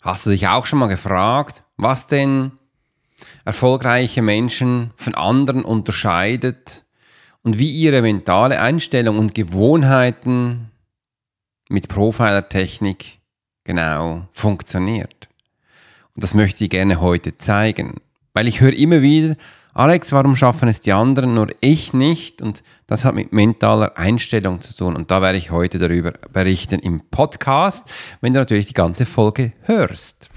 [0.00, 2.52] Hast du dich auch schon mal gefragt, was denn
[3.44, 6.84] erfolgreiche Menschen von anderen unterscheidet
[7.42, 10.70] und wie ihre mentale Einstellung und Gewohnheiten
[11.68, 13.18] mit Profiler-Technik
[13.64, 15.28] genau funktioniert?
[16.14, 18.00] Und das möchte ich gerne heute zeigen,
[18.34, 19.36] weil ich höre immer wieder,
[19.74, 22.42] Alex, warum schaffen es die anderen, nur ich nicht?
[22.42, 24.96] Und das hat mit mentaler Einstellung zu tun.
[24.96, 27.88] Und da werde ich heute darüber berichten im Podcast,
[28.20, 30.30] wenn du natürlich die ganze Folge hörst.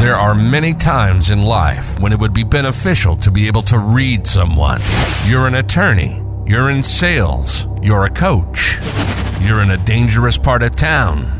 [0.00, 3.76] There are many times in life when it would be beneficial to be able to
[3.76, 4.80] read someone.
[5.28, 8.78] You're an attorney, you're in sales, you're a coach,
[9.42, 11.39] you're in a dangerous part of town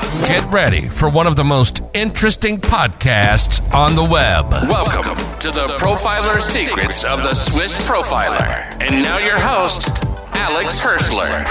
[0.19, 4.51] Get ready for one of the most interesting podcasts on the web.
[4.69, 8.69] Welcome to the Profiler Secrets of the Swiss Profiler.
[8.81, 11.45] And now your host, Alex Hirschler.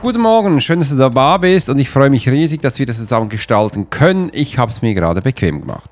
[0.00, 2.96] Guten Morgen, schön, dass du dabei bist und ich freue mich riesig, dass wir das
[2.96, 4.30] zusammen gestalten können.
[4.32, 5.90] Ich habe es mir gerade bequem gemacht.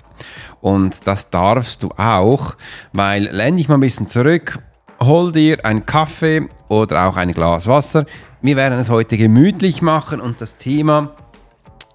[0.63, 2.55] Und das darfst du auch,
[2.95, 4.61] weil lehn dich mal ein bisschen zurück,
[4.99, 8.07] hol dir einen Kaffee oder auch ein Glas Wasser.
[8.41, 11.11] Wir werden es heute gemütlich machen und das Thema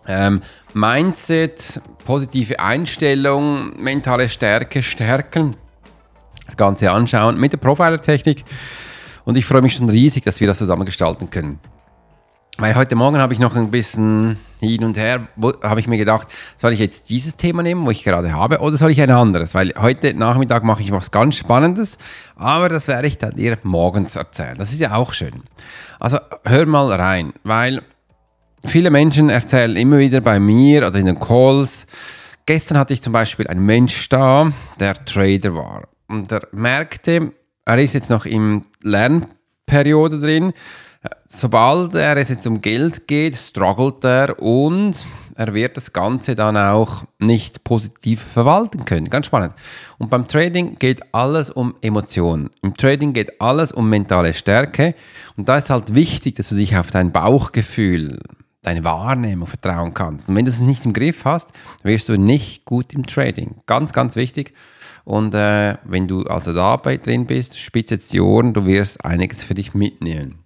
[0.08, 0.42] ähm,
[0.74, 5.56] Mindset, positive Einstellung, mentale Stärke stärken,
[6.46, 8.44] das Ganze anschauen mit der Profiler-Technik.
[9.26, 11.60] Und ich freue mich schon riesig, dass wir das zusammen gestalten können.
[12.58, 15.28] Weil heute Morgen habe ich noch ein bisschen hin und her,
[15.64, 16.28] habe ich mir gedacht,
[16.58, 19.56] soll ich jetzt dieses Thema nehmen, wo ich gerade habe, oder soll ich ein anderes?
[19.56, 21.98] Weil heute Nachmittag mache ich was ganz Spannendes,
[22.36, 24.58] aber das werde ich dann dir morgens erzählen.
[24.58, 25.44] Das ist ja auch schön.
[26.00, 27.82] Also hör mal rein, weil
[28.66, 31.88] viele Menschen erzählen immer wieder bei mir oder in den Calls,
[32.46, 37.32] gestern hatte ich zum Beispiel einen Mensch da, der Trader war und er merkte,
[37.66, 40.54] er ist jetzt noch im Lernperiode drin,
[41.28, 46.58] sobald er es jetzt um Geld geht, struggelt er und er wird das Ganze dann
[46.58, 49.10] auch nicht positiv verwalten können.
[49.10, 49.54] Ganz spannend.
[49.98, 52.52] Und beim Trading geht alles um Emotionen.
[52.62, 54.94] Im Trading geht alles um mentale Stärke.
[55.38, 58.20] Und da ist halt wichtig, dass du dich auf dein Bauchgefühl,
[58.62, 60.30] deine Wahrnehmung vertrauen kannst.
[60.30, 61.52] Und wenn du es nicht im Griff hast,
[61.84, 63.56] wirst du nicht gut im Trading.
[63.66, 64.54] Ganz, ganz wichtig.
[65.04, 69.44] Und äh, wenn du also dabei drin bist, spitz jetzt die Ohren, du wirst einiges
[69.44, 70.44] für dich mitnehmen.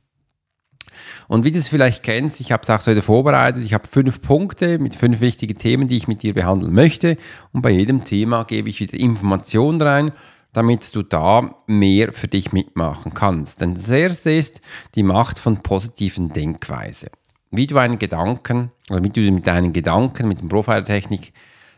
[1.28, 3.88] Und wie du es vielleicht kennst, ich habe es auch so wieder vorbereitet, ich habe
[3.88, 7.18] fünf Punkte mit fünf wichtigen Themen, die ich mit dir behandeln möchte.
[7.52, 10.12] Und bei jedem Thema gebe ich wieder Informationen rein,
[10.54, 13.60] damit du da mehr für dich mitmachen kannst.
[13.60, 14.62] Denn das erste ist
[14.94, 17.08] die Macht von positiven Denkweise.
[17.58, 21.34] Wie du einen Gedanken, oder wie du mit deinen Gedanken, mit der Profiler-Technik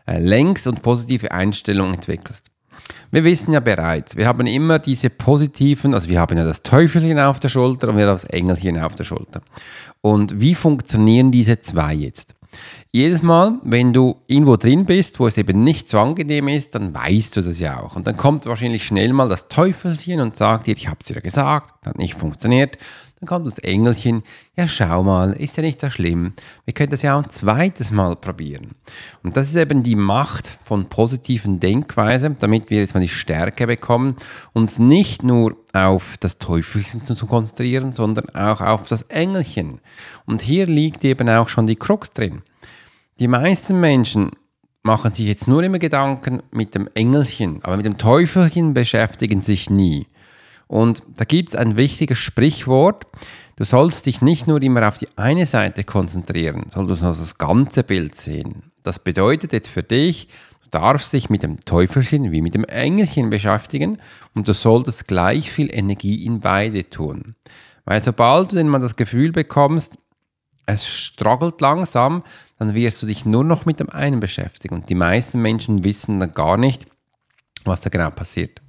[0.08, 2.50] äh, lenkst und positive Einstellungen entwickelst.
[3.12, 7.20] Wir wissen ja bereits, wir haben immer diese positiven, also wir haben ja das Teufelchen
[7.20, 9.42] auf der Schulter und wir haben das Engelchen auf der Schulter.
[10.02, 12.36] Und wie funktionieren diese zwei jetzt?
[12.92, 16.94] Jedes Mal, wenn du irgendwo drin bist, wo es eben nicht so angenehm ist, dann
[16.94, 17.96] weißt du das ja auch.
[17.96, 21.22] Und dann kommt wahrscheinlich schnell mal das Teufelchen und sagt dir, ich habe es dir
[21.22, 22.78] gesagt, hat nicht funktioniert.
[23.20, 24.22] Dann kommt das Engelchen,
[24.56, 26.34] ja schau mal, ist ja nicht so schlimm.
[26.66, 28.76] Wir können das ja auch ein zweites Mal probieren.
[29.24, 33.66] Und das ist eben die Macht von positiven Denkweise, damit wir jetzt mal die Stärke
[33.66, 34.18] bekommen,
[34.54, 39.80] uns nicht nur auf das Teufelchen zu konzentrieren, sondern auch auf das Engelchen.
[40.28, 42.44] Und hier liegt eben auch schon die Krux drin.
[43.20, 44.30] Die meisten Menschen
[44.84, 49.72] machen sich jetzt nur immer Gedanken mit dem Engelchen, aber mit dem Teufelchen beschäftigen sich
[49.72, 50.06] nie.
[50.68, 53.06] Und da gibt es ein wichtiges Sprichwort.
[53.56, 57.38] Du sollst dich nicht nur immer auf die eine Seite konzentrieren, sondern du sollst das
[57.38, 58.72] ganze Bild sehen.
[58.84, 60.28] Das bedeutet jetzt für dich,
[60.64, 63.98] du darfst dich mit dem Teufelchen wie mit dem Engelchen beschäftigen
[64.36, 67.36] und du solltest gleich viel Energie in beide tun.
[67.86, 69.98] Weil sobald du denn mal das Gefühl bekommst,
[70.68, 72.24] es struggelt langsam,
[72.60, 74.76] dann wirst du dich nur noch mit dem einen beschäftigen.
[74.76, 76.86] Und die meisten Menschen wissen dann gar nicht,
[77.64, 78.62] was da genau passiert.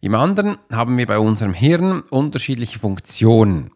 [0.00, 3.72] Im anderen haben wir bei unserem Hirn unterschiedliche Funktionen.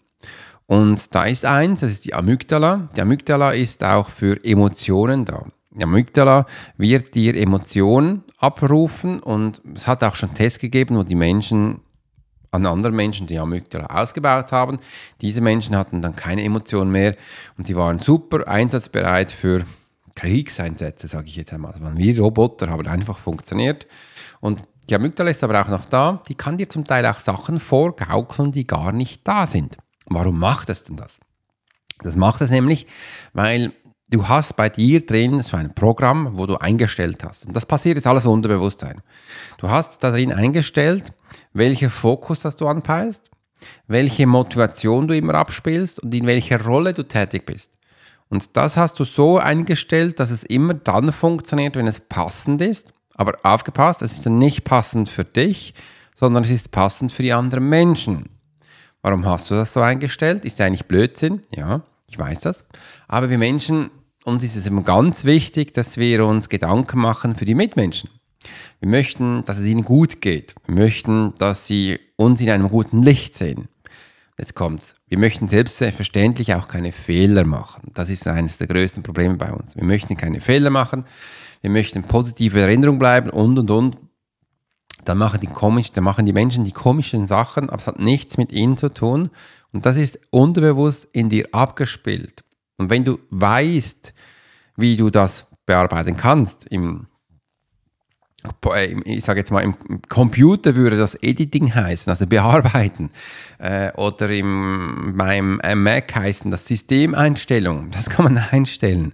[0.67, 2.89] Und da ist eins, das ist die Amygdala.
[2.97, 5.47] Die Amygdala ist auch für Emotionen da.
[5.71, 6.47] Die Amygdala
[6.77, 11.81] wird dir Emotionen abrufen und es hat auch schon Tests gegeben, wo die Menschen
[12.53, 14.79] an anderen Menschen die Amygdala ausgebaut haben.
[15.23, 17.17] Diese Menschen hatten dann keine Emotionen mehr
[17.59, 19.65] und sie waren super einsatzbereit für
[20.15, 21.73] Kriegseinsätze, sage ich jetzt einmal.
[21.73, 23.87] Das waren Roboter, haben einfach funktioniert.
[24.41, 26.21] Und die Amygdala ist aber auch noch da.
[26.29, 29.79] Die kann dir zum Teil auch Sachen vorgaukeln, die gar nicht da sind.
[30.05, 31.19] Warum macht es denn das?
[32.03, 32.87] Das macht es nämlich,
[33.33, 33.73] weil
[34.11, 37.47] du hast bei dir drin so ein Programm, wo du eingestellt hast.
[37.47, 39.01] Und das passiert jetzt alles Unterbewusstsein.
[39.57, 41.15] Du hast da drin eingestellt,
[41.55, 43.31] welcher Fokus das du anpeilst,
[43.87, 47.79] welche Motivation du immer abspielst und in welcher Rolle du tätig bist.
[48.29, 52.93] Und das hast du so eingestellt, dass es immer dann funktioniert, wenn es passend ist.
[53.15, 55.75] Aber aufgepasst, es ist dann nicht passend für dich,
[56.15, 58.29] sondern es ist passend für die anderen Menschen.
[59.03, 60.45] Warum hast du das so eingestellt?
[60.45, 62.65] Ist ja eigentlich Blödsinn, ja, ich weiß das.
[63.09, 63.91] Aber wir Menschen,
[64.25, 68.11] uns ist es immer ganz wichtig, dass wir uns Gedanken machen für die Mitmenschen.
[68.81, 70.55] Wir möchten, dass es ihnen gut geht.
[70.67, 73.69] Wir möchten, dass sie uns in einem guten Licht sehen.
[74.39, 74.97] Jetzt kommt's.
[75.09, 77.91] Wir möchten selbstverständlich auch keine Fehler machen.
[77.95, 79.77] Das ist eines der größten Probleme bei uns.
[79.77, 81.05] Wir möchten keine Fehler machen.
[81.63, 83.97] Wir möchten positive Erinnerung bleiben und und und.
[85.05, 88.37] Dann machen die komisch, dann machen die Menschen die komischen Sachen, aber es hat nichts
[88.37, 89.31] mit ihnen zu tun.
[89.73, 92.45] Und das ist unterbewusst in dir abgespielt.
[92.77, 94.13] Und wenn du weißt,
[94.77, 97.07] wie du das bearbeiten kannst, im
[99.05, 103.11] ich sage jetzt mal, im Computer würde das Editing heißen, also bearbeiten.
[103.59, 107.93] Äh, oder im, beim Mac heißen das Systemeinstellung.
[107.93, 109.13] Das kann man einstellen.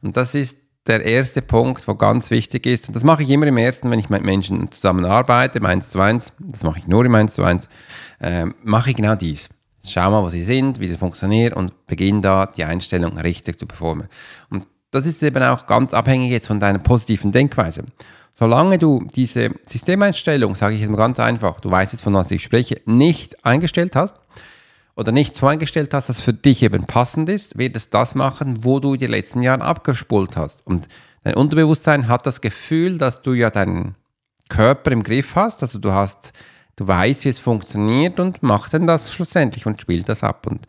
[0.00, 2.88] Und das ist der erste Punkt, wo ganz wichtig ist.
[2.88, 6.00] Und das mache ich immer im ersten, wenn ich mit Menschen zusammenarbeite, im 1 zu
[6.00, 6.32] 1.
[6.38, 7.68] Das mache ich nur im 1 zu 1.
[8.20, 9.48] Äh, mache ich genau dies.
[9.86, 13.66] Schau mal, wo sie sind, wie sie funktionieren und beginne da die Einstellung richtig zu
[13.66, 14.08] performen.
[14.50, 17.84] Und das ist eben auch ganz abhängig jetzt von deiner positiven Denkweise.
[18.34, 22.30] Solange du diese Systemeinstellung, sage ich jetzt mal ganz einfach, du weißt jetzt, von was
[22.30, 24.16] ich spreche, nicht eingestellt hast
[24.98, 28.64] oder nicht so eingestellt hast, dass für dich eben passend ist, wird es das machen,
[28.64, 30.66] wo du die letzten Jahre abgespult hast.
[30.66, 30.88] Und
[31.22, 33.94] dein Unterbewusstsein hat das Gefühl, dass du ja deinen
[34.48, 36.32] Körper im Griff hast, also du hast,
[36.74, 40.48] du weißt, wie es funktioniert und macht dann das schlussendlich und spielt das ab.
[40.48, 40.66] Und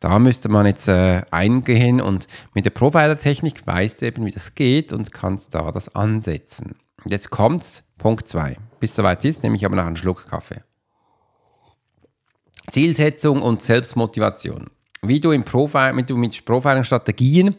[0.00, 4.54] da müsste man jetzt äh, eingehen und mit der Profiler-Technik weißt du eben, wie das
[4.54, 6.76] geht und kannst da das ansetzen.
[7.04, 8.56] Jetzt kommt's, Punkt 2.
[8.80, 10.62] Bis soweit ist, nehme ich aber noch einen Schluck Kaffee.
[12.70, 14.66] Zielsetzung und Selbstmotivation.
[15.02, 17.54] Wie du, im Profil, wie du mit Profiling-Strategien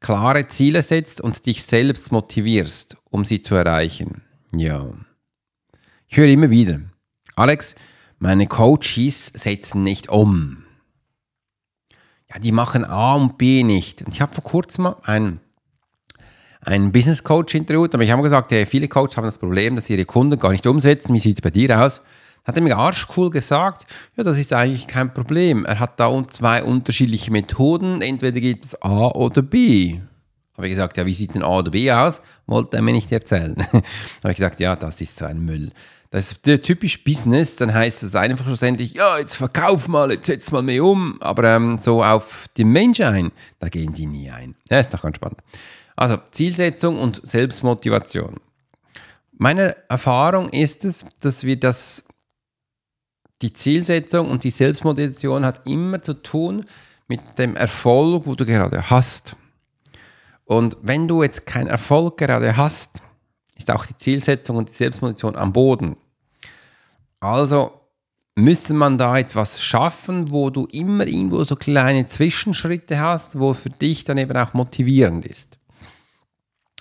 [0.00, 4.22] klare Ziele setzt und dich selbst motivierst, um sie zu erreichen.
[4.54, 4.86] Ja.
[6.08, 6.80] Ich höre immer wieder,
[7.36, 7.74] Alex,
[8.18, 10.64] meine Coaches setzen nicht um.
[12.32, 14.02] Ja, die machen A und B nicht.
[14.02, 15.40] Und ich habe vor kurzem einen
[16.64, 19.90] einen Business Coach interviewt, aber ich habe gesagt, hey, viele Coaches haben das Problem, dass
[19.90, 21.12] ihre Kunden gar nicht umsetzen.
[21.12, 22.00] Wie sieht es bei dir aus?
[22.44, 23.86] Hat er mir arschcool gesagt,
[24.16, 25.64] ja, das ist eigentlich kein Problem.
[25.64, 30.00] Er hat da zwei unterschiedliche Methoden, entweder gibt es A oder B.
[30.56, 32.20] Habe ich gesagt, ja, wie sieht denn A oder B aus?
[32.46, 33.56] Wollte er mir nicht erzählen.
[33.72, 35.72] habe ich gesagt, ja, das ist so ein Müll.
[36.10, 40.26] Das ist der typisch Business, dann heißt es einfach schlussendlich, ja, jetzt verkauf mal, jetzt
[40.26, 41.16] setz mal mehr um.
[41.22, 44.54] Aber ähm, so auf den Mensch ein, da gehen die nie ein.
[44.68, 45.40] Ja, ist doch ganz spannend.
[45.96, 48.40] Also Zielsetzung und Selbstmotivation.
[49.32, 52.04] Meine Erfahrung ist es, dass wir das,
[53.42, 56.64] die Zielsetzung und die Selbstmotivation hat immer zu tun
[57.08, 59.36] mit dem Erfolg, wo du gerade hast.
[60.44, 63.02] Und wenn du jetzt keinen Erfolg gerade hast,
[63.56, 65.96] ist auch die Zielsetzung und die Selbstmotivation am Boden.
[67.20, 67.80] Also
[68.34, 73.54] müsste man da jetzt was schaffen, wo du immer irgendwo so kleine Zwischenschritte hast, wo
[73.54, 75.58] für dich dann eben auch motivierend ist.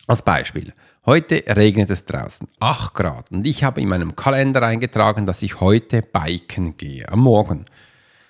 [0.08, 0.74] Als Beispiel.
[1.04, 3.32] Heute regnet es draußen, 8 Grad.
[3.32, 7.66] Und ich habe in meinem Kalender eingetragen, dass ich heute biken gehe, am Morgen.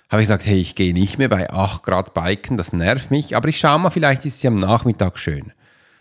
[0.08, 3.36] Habe ich gesagt, hey, ich gehe nicht mehr bei 8 Grad biken, das nervt mich,
[3.36, 5.52] aber ich schaue mal, vielleicht ist es am Nachmittag schön.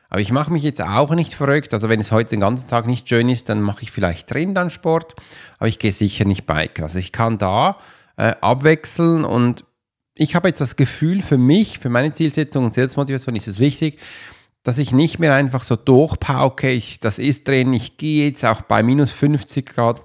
[0.09, 1.73] Aber ich mache mich jetzt auch nicht verrückt.
[1.73, 4.55] Also wenn es heute den ganzen Tag nicht schön ist, dann mache ich vielleicht drin
[4.55, 5.15] dann Sport,
[5.59, 6.85] aber ich gehe sicher nicht biken.
[6.85, 7.79] Also ich kann da
[8.15, 9.65] äh, abwechseln und
[10.15, 13.99] ich habe jetzt das Gefühl für mich, für meine Zielsetzung und Selbstmotivation ist es wichtig,
[14.63, 18.61] dass ich nicht mehr einfach so durchpauke, ich, das ist drin, ich gehe jetzt auch
[18.61, 20.03] bei minus 50 Grad,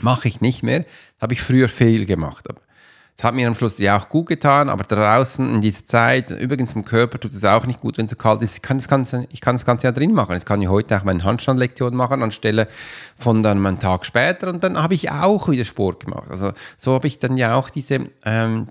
[0.00, 0.80] mache ich nicht mehr.
[0.80, 2.46] Das habe ich früher viel gemacht.
[3.16, 6.72] Es hat mir am Schluss ja auch gut getan, aber draußen in dieser Zeit, übrigens
[6.72, 8.56] im Körper tut es auch nicht gut, wenn es kalt ist.
[8.56, 10.36] Ich kann das Ganze, ich kann das Ganze ja drin machen.
[10.36, 12.66] Ich kann ja heute auch meine Handstandlektion machen anstelle
[13.16, 16.28] von dann einen Tag später und dann habe ich auch wieder Sport gemacht.
[16.28, 18.68] Also so habe ich dann ja auch diese ähm,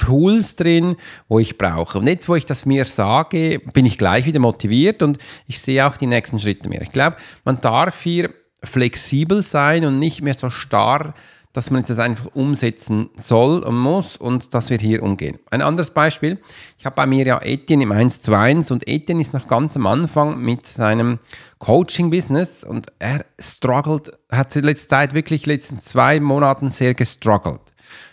[0.00, 0.96] Tools drin,
[1.28, 1.98] wo ich brauche.
[1.98, 5.86] Und jetzt, wo ich das mir sage, bin ich gleich wieder motiviert und ich sehe
[5.86, 6.82] auch die nächsten Schritte mehr.
[6.82, 8.30] Ich glaube, man darf hier
[8.64, 11.14] flexibel sein und nicht mehr so starr
[11.52, 15.40] dass man jetzt das einfach umsetzen soll und muss und dass wir hier umgehen.
[15.50, 16.38] Ein anderes Beispiel,
[16.78, 19.74] ich habe bei mir ja Etienne im 1 zu 1 und Etienne ist noch ganz
[19.76, 21.18] am Anfang mit seinem
[21.58, 26.94] Coaching-Business und er struggelt, hat in letzter Zeit wirklich in den letzten zwei Monaten sehr
[26.94, 27.60] gestruggelt.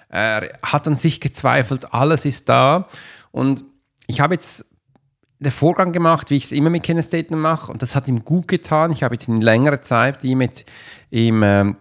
[0.09, 2.87] Er hat an sich gezweifelt, alles ist da
[3.31, 3.65] und
[4.07, 4.65] ich habe jetzt
[5.39, 8.47] den Vorgang gemacht, wie ich es immer mit Kinestheten mache und das hat ihm gut
[8.47, 8.91] getan.
[8.91, 10.65] Ich habe jetzt in längerer Zeit ihm mit
[11.09, 11.77] im, ähm,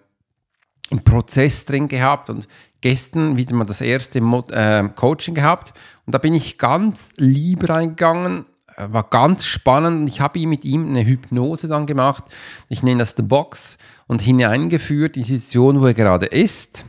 [0.90, 2.48] im Prozess drin gehabt und
[2.80, 5.72] gestern wieder mal das erste Mo äh, Coaching gehabt
[6.04, 8.44] und da bin ich ganz lieb reingegangen,
[8.76, 10.08] äh, war ganz spannend.
[10.08, 12.24] Ich habe mit ihm eine Hypnose dann gemacht.
[12.68, 16.84] Ich nenne das The Box und hineingeführt in die Situation, wo er gerade ist,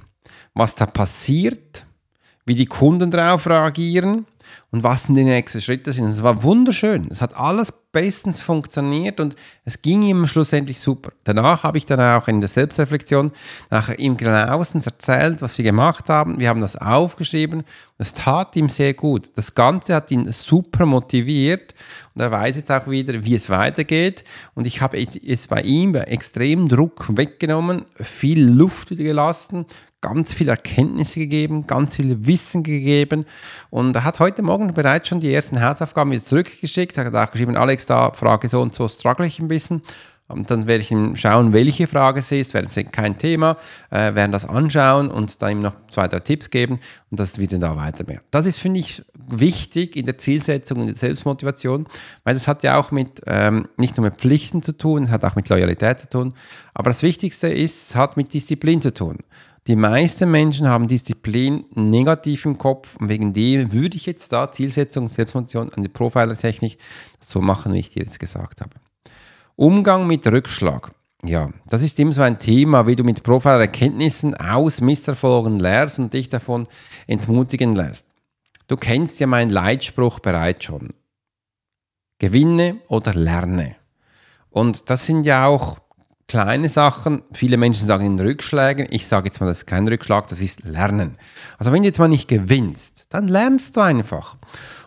[0.58, 1.86] was da passiert,
[2.46, 4.26] wie die Kunden darauf reagieren
[4.72, 6.08] und was denn die nächsten Schritte sind.
[6.08, 7.08] Es war wunderschön.
[7.10, 9.36] Es hat alles bestens funktioniert und
[9.66, 11.12] es ging ihm schlussendlich super.
[11.24, 13.32] Danach habe ich dann auch in der Selbstreflexion
[13.70, 16.40] nachher ihm genauestens erzählt, was wir gemacht haben.
[16.40, 17.64] Wir haben das aufgeschrieben
[18.00, 19.32] es tat ihm sehr gut.
[19.36, 21.74] Das Ganze hat ihn super motiviert
[22.14, 24.24] und er weiß jetzt auch wieder, wie es weitergeht.
[24.54, 29.66] Und ich habe jetzt bei ihm bei extremem Druck weggenommen, viel Luft wieder gelassen,
[30.02, 33.26] ganz viele Erkenntnisse gegeben, ganz viel Wissen gegeben.
[33.70, 36.98] Und er hat heute Morgen bereits schon die ersten Hausaufgaben wieder zurückgeschickt.
[36.98, 39.82] Er hat auch geschrieben, Alex, da Frage so und so struggle ich ein bisschen.
[40.28, 43.58] Und dann werde ich ihm schauen, welche Frage es ist, werden kein Thema,
[43.90, 47.62] äh, werden das anschauen und dann ihm noch zwei, drei Tipps geben und das dann
[47.62, 48.22] da weiter mehr.
[48.30, 51.88] Das ist, finde ich, wichtig in der Zielsetzung und der Selbstmotivation,
[52.26, 55.24] weil das hat ja auch mit, ähm, nicht nur mit Pflichten zu tun, es hat
[55.24, 56.34] auch mit Loyalität zu tun,
[56.74, 59.20] aber das Wichtigste ist, es hat mit Disziplin zu tun.
[59.68, 64.50] Die meisten Menschen haben Disziplin negativ im Kopf und wegen dem würde ich jetzt da
[64.50, 66.78] Zielsetzung, Selbstmotivation an die Profiler-Technik
[67.20, 68.72] so machen, wie ich dir jetzt gesagt habe.
[69.58, 70.94] Umgang mit Rückschlag.
[71.26, 76.14] Ja, das ist immer so ein Thema, wie du mit Profiler-Erkenntnissen aus Misserfolgen lernst und
[76.14, 76.68] dich davon
[77.06, 78.08] entmutigen lässt.
[78.68, 80.94] Du kennst ja meinen Leitspruch bereits schon.
[82.20, 83.76] Gewinne oder lerne.
[84.50, 85.78] Und das sind ja auch
[86.28, 87.24] kleine Sachen.
[87.34, 88.88] Viele Menschen sagen in Rückschlägen.
[88.90, 91.18] Ich sage jetzt mal, das ist kein Rückschlag, das ist Lernen.
[91.58, 94.38] Also wenn du jetzt mal nicht gewinnst, dann lernst du einfach.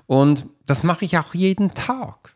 [0.06, 2.35] Und das mache ich auch jeden Tag.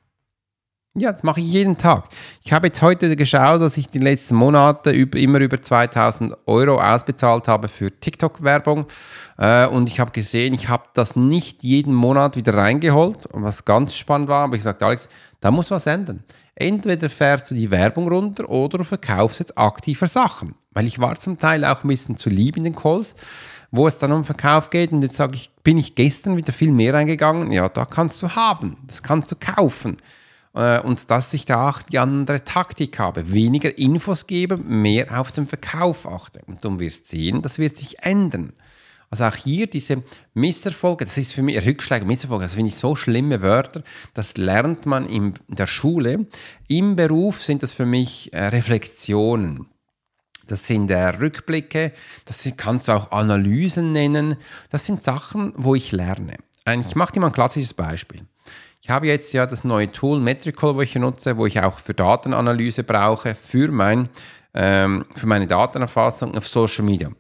[0.97, 2.05] Ja, das mache ich jeden Tag.
[2.45, 6.81] Ich habe jetzt heute geschaut, dass ich die letzten Monate über, immer über 2000 Euro
[6.81, 8.87] ausbezahlt habe für TikTok-Werbung.
[9.37, 13.97] Äh, und ich habe gesehen, ich habe das nicht jeden Monat wieder reingeholt, was ganz
[13.97, 14.45] spannend war.
[14.45, 15.09] Aber ich sagte, Alex,
[15.41, 16.23] da muss was ändern.
[16.57, 20.55] Entweder fährst du die Werbung runter oder du verkaufst jetzt aktiver Sachen.
[20.71, 23.17] Weil ich war zum Teil auch ein bisschen zu lieb in den Calls,
[23.71, 24.93] wo es dann um Verkauf geht.
[24.93, 27.51] Und jetzt sage ich, bin ich gestern wieder viel mehr reingegangen.
[27.51, 29.97] Ja, da kannst du haben, das kannst du kaufen.
[30.55, 33.33] Äh, und dass ich da auch die andere Taktik habe.
[33.33, 36.41] Weniger Infos gebe, mehr auf den Verkauf achte.
[36.47, 38.53] Und du wirst sehen, das wird sich ändern.
[39.15, 40.03] Also auch hier diese
[40.33, 44.87] Misserfolge, das ist für mich Rückschläge, Misserfolge, das finde ich so schlimme Wörter, das lernt
[44.87, 46.27] man in der Schule.
[46.67, 49.67] Im Beruf sind das für mich äh, Reflexionen.
[50.49, 51.93] Das sind äh, Rückblicke,
[52.25, 54.35] das kannst du auch Analysen nennen.
[54.71, 56.39] Das sind Sachen, wo ich lerne.
[56.81, 58.23] Ich mache dir mal ein klassisches Beispiel.
[58.83, 61.95] Ich habe jetzt ja das neue Tool Metrical, wo ich nutze, wo ich auch für
[61.95, 64.09] Datenanalyse brauche, für, mein,
[64.55, 67.13] ähm, für meine Datenerfassung auf Social Media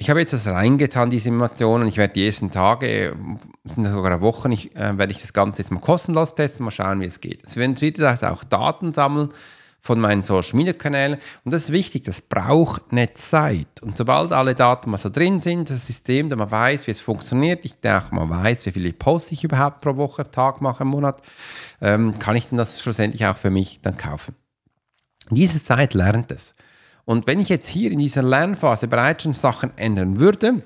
[0.00, 1.88] ich habe jetzt das reingetan, diese Informationen.
[1.88, 3.16] Ich werde die ersten Tage,
[3.64, 7.00] sind sogar Wochen, ich, äh, werde ich das Ganze jetzt mal kostenlos testen, mal schauen,
[7.00, 7.42] wie es geht.
[7.44, 9.30] Es werden wieder auch Daten sammeln
[9.80, 11.18] von meinen Social Media Kanälen.
[11.44, 13.82] Und das ist wichtig, das braucht eine Zeit.
[13.82, 17.00] Und sobald alle Daten mal so drin sind, das System, da man weiß, wie es
[17.00, 20.90] funktioniert, ich auch mal weiß, wie viele Posts ich überhaupt pro Woche, Tag mache, im
[20.90, 21.22] Monat,
[21.80, 24.36] ähm, kann ich dann das schlussendlich auch für mich dann kaufen.
[25.30, 26.54] Diese Zeit lernt es.
[27.08, 30.60] Und wenn ich jetzt hier in dieser Lernphase bereits schon Sachen ändern würde,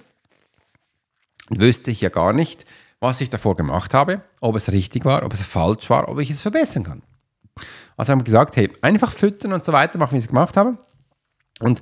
[1.50, 2.64] wüsste ich ja gar nicht,
[2.99, 6.30] was ich davor gemacht habe, ob es richtig war, ob es falsch war, ob ich
[6.30, 7.02] es verbessern kann.
[7.96, 10.56] Also haben wir gesagt, hey, einfach füttern und so weiter machen, wie ich es gemacht
[10.56, 10.78] habe.
[11.61, 11.80] Und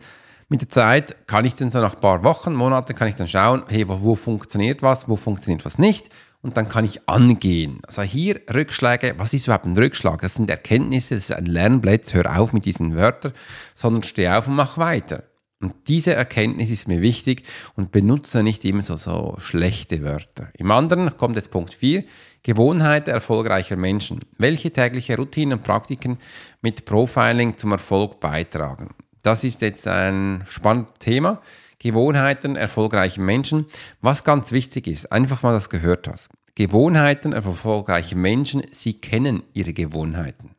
[0.51, 3.29] mit der Zeit kann ich dann so nach ein paar Wochen, Monaten, kann ich dann
[3.29, 6.11] schauen, hey, wo, wo funktioniert was, wo funktioniert was nicht
[6.43, 7.81] und dann kann ich angehen.
[7.87, 10.21] Also hier Rückschläge, was ist überhaupt ein Rückschlag?
[10.23, 13.33] Das sind Erkenntnisse, das ist ein Lernblatt, hör auf mit diesen Wörtern,
[13.75, 15.25] sondern steh auf und mach weiter.
[15.63, 17.43] Und diese Erkenntnis ist mir wichtig
[17.77, 20.49] und benutze nicht immer so, so schlechte Wörter.
[20.55, 22.05] Im anderen kommt jetzt Punkt 4,
[22.43, 24.21] Gewohnheiten erfolgreicher Menschen.
[24.39, 26.17] Welche tägliche Routinen und Praktiken
[26.63, 28.95] mit Profiling zum Erfolg beitragen?
[29.23, 31.43] Das ist jetzt ein spannendes Thema.
[31.81, 33.67] Gewohnheiten erfolgreicher Menschen.
[34.01, 36.29] Was ganz wichtig ist, einfach mal das gehört hast.
[36.55, 40.51] Gewohnheiten erfolgreicher Menschen, sie kennen ihre Gewohnheiten.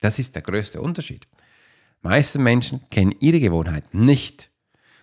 [0.00, 1.26] Das ist der größte Unterschied.
[2.00, 4.50] Meiste Menschen kennen ihre Gewohnheiten nicht.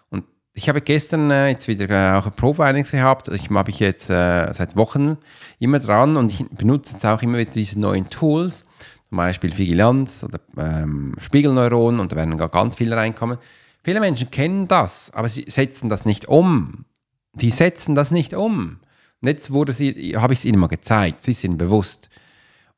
[0.10, 3.28] Und ich habe gestern äh, jetzt wieder äh, auch ein Profiling gehabt.
[3.28, 5.18] Ich habe ich jetzt äh, seit Wochen
[5.60, 8.66] immer dran und ich benutze jetzt auch immer wieder diese neuen Tools,
[9.10, 13.38] zum Beispiel Vigilanz oder ähm, Spiegelneuronen und da werden ganz viele reinkommen.
[13.86, 16.86] Viele Menschen kennen das, aber sie setzen das nicht um.
[17.34, 18.80] Die setzen das nicht um.
[19.22, 21.22] Und jetzt wurde sie, habe ich es ihnen mal gezeigt.
[21.22, 22.10] Sie sind bewusst.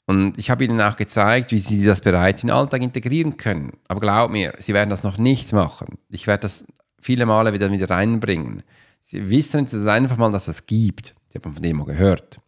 [0.05, 3.77] Und ich habe ihnen auch gezeigt, wie sie das bereits in den Alltag integrieren können.
[3.87, 5.97] Aber glaub mir, sie werden das noch nicht machen.
[6.09, 6.65] Ich werde das
[7.01, 8.63] viele Male wieder, wieder reinbringen.
[9.01, 11.15] Sie wissen jetzt einfach mal, dass es gibt.
[11.29, 12.41] Sie haben von dem mal gehört.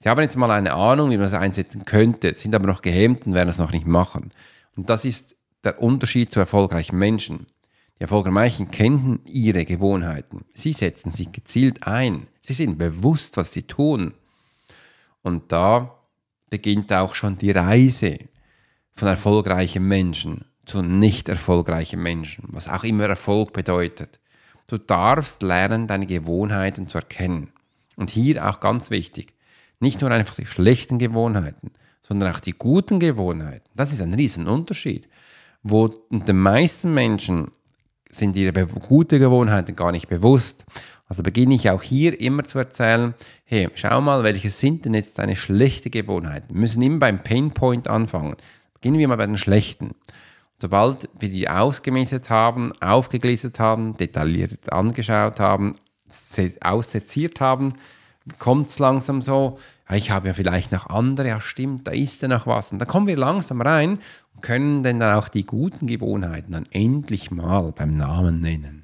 [0.00, 3.26] Sie haben jetzt mal eine Ahnung, wie man das einsetzen könnte, sind aber noch gehemmt
[3.26, 4.28] und werden es noch nicht machen.
[4.76, 7.46] Und das ist der Unterschied zu erfolgreichen Menschen.
[7.98, 10.44] Die erfolgreichen kennen ihre Gewohnheiten.
[10.52, 12.26] Sie setzen sich gezielt ein.
[12.40, 14.14] Sie sind bewusst, was sie tun.
[15.22, 15.98] Und da
[16.50, 18.18] beginnt auch schon die Reise
[18.94, 24.20] von erfolgreichen Menschen zu nicht erfolgreichen Menschen, was auch immer Erfolg bedeutet.
[24.66, 27.50] Du darfst lernen, deine Gewohnheiten zu erkennen.
[27.96, 29.34] Und hier auch ganz wichtig,
[29.78, 31.70] nicht nur einfach die schlechten Gewohnheiten,
[32.00, 33.68] sondern auch die guten Gewohnheiten.
[33.74, 35.08] Das ist ein Riesenunterschied.
[35.62, 37.50] Wo den meisten Menschen
[38.18, 40.64] sind ihre guten Gewohnheiten gar nicht bewusst.
[41.06, 45.18] Also beginne ich auch hier immer zu erzählen, hey, schau mal, welche sind denn jetzt
[45.18, 46.54] deine schlechten Gewohnheiten?
[46.54, 48.36] Wir müssen immer beim Painpoint anfangen.
[48.74, 49.92] Beginnen wir mal bei den schlechten.
[50.58, 55.74] Sobald wir die ausgemistet haben, aufgegliedert haben, detailliert angeschaut haben,
[56.60, 57.74] ausseziert haben,
[58.38, 59.58] kommt es langsam so,
[59.90, 62.72] ich habe ja vielleicht noch andere, ja stimmt, da ist ja noch was.
[62.72, 63.98] Und dann kommen wir langsam rein
[64.34, 68.83] und können dann auch die guten Gewohnheiten dann endlich mal beim Namen nennen.